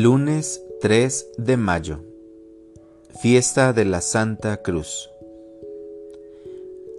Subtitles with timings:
[0.00, 1.98] Lunes 3 de mayo.
[3.20, 5.10] Fiesta de la Santa Cruz.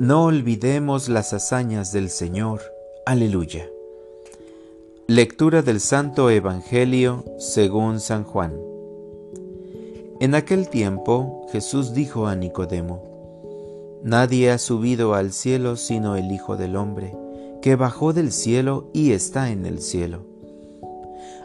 [0.02, 2.60] No olvidemos las hazañas del Señor.
[3.06, 3.70] Aleluya.
[5.08, 8.60] Lectura del Santo Evangelio según San Juan.
[10.20, 16.58] En aquel tiempo Jesús dijo a Nicodemo, Nadie ha subido al cielo sino el Hijo
[16.58, 17.16] del Hombre,
[17.62, 20.29] que bajó del cielo y está en el cielo.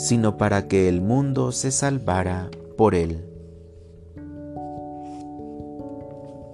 [0.00, 3.22] sino para que el mundo se salvara por él.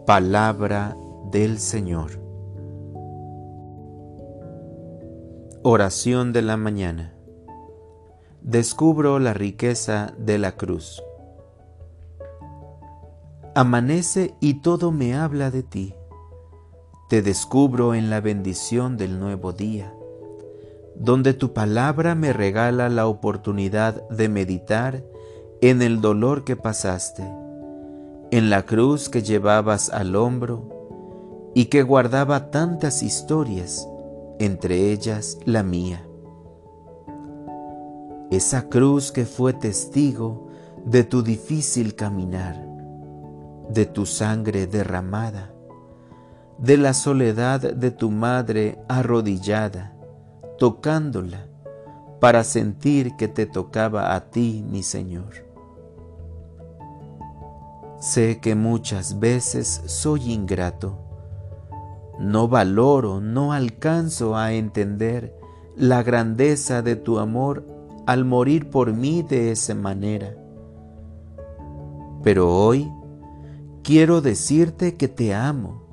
[0.05, 0.97] Palabra
[1.31, 2.21] del Señor.
[5.63, 7.15] Oración de la mañana.
[8.43, 11.01] Descubro la riqueza de la cruz.
[13.55, 15.95] Amanece y todo me habla de ti.
[17.09, 19.96] Te descubro en la bendición del nuevo día
[20.99, 25.05] donde tu palabra me regala la oportunidad de meditar
[25.61, 27.23] en el dolor que pasaste,
[28.31, 30.69] en la cruz que llevabas al hombro
[31.55, 33.89] y que guardaba tantas historias,
[34.39, 36.07] entre ellas la mía.
[38.31, 40.49] Esa cruz que fue testigo
[40.85, 42.63] de tu difícil caminar,
[43.71, 45.53] de tu sangre derramada,
[46.59, 49.96] de la soledad de tu madre arrodillada,
[50.59, 51.47] tocándola
[52.21, 55.47] para sentir que te tocaba a ti, mi Señor.
[58.01, 60.99] Sé que muchas veces soy ingrato.
[62.19, 65.37] No valoro, no alcanzo a entender
[65.77, 67.67] la grandeza de tu amor
[68.07, 70.37] al morir por mí de esa manera.
[72.23, 72.91] Pero hoy
[73.83, 75.87] quiero decirte que te amo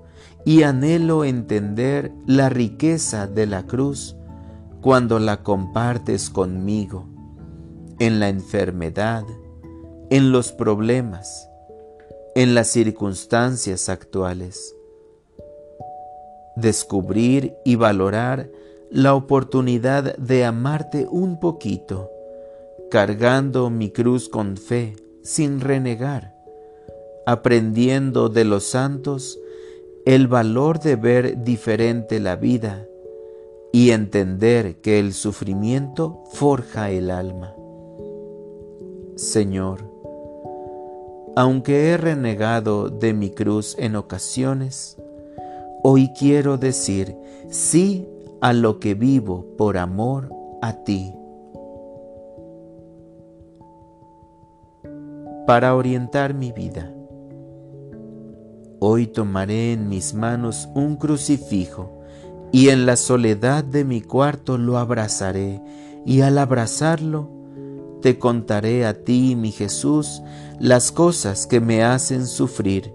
[0.46, 4.16] y anhelo entender la riqueza de la cruz
[4.84, 7.06] cuando la compartes conmigo,
[8.00, 9.24] en la enfermedad,
[10.10, 11.50] en los problemas,
[12.36, 14.76] en las circunstancias actuales.
[16.58, 18.50] Descubrir y valorar
[18.92, 22.12] la oportunidad de amarte un poquito,
[22.92, 26.36] cargando mi cruz con fe, sin renegar,
[27.26, 29.40] aprendiendo de los santos
[30.06, 32.86] el valor de ver diferente la vida
[33.76, 37.56] y entender que el sufrimiento forja el alma.
[39.16, 39.80] Señor,
[41.36, 45.02] aunque he renegado de mi cruz en ocasiones,
[45.82, 47.18] hoy quiero decir
[47.50, 48.08] sí
[48.42, 50.30] a lo que vivo por amor
[50.62, 51.12] a ti.
[55.48, 56.94] Para orientar mi vida,
[58.80, 62.03] hoy tomaré en mis manos un crucifijo
[62.54, 65.60] y en la soledad de mi cuarto lo abrazaré,
[66.06, 67.28] y al abrazarlo
[68.04, 70.22] te contaré a ti, mi Jesús,
[70.60, 72.94] las cosas que me hacen sufrir,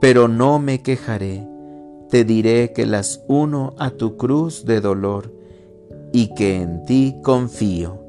[0.00, 1.44] pero no me quejaré,
[2.08, 5.34] te diré que las uno a tu cruz de dolor,
[6.12, 8.00] y que en ti confío.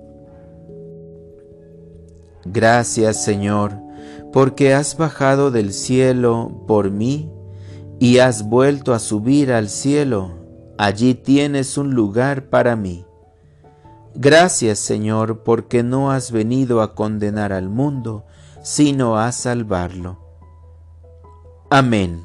[2.45, 3.73] Gracias, Señor,
[4.31, 7.31] porque has bajado del cielo por mí,
[7.97, 10.44] y has vuelto a subir al cielo
[10.77, 13.05] allí tienes un lugar para mí.
[14.13, 18.25] Gracias Señor porque no has venido a condenar al mundo,
[18.63, 20.19] sino a salvarlo.
[21.69, 22.23] Amén.